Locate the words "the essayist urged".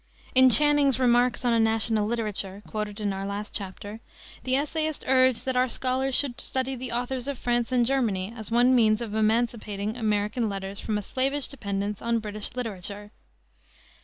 4.43-5.45